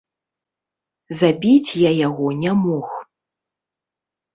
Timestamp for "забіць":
1.21-1.71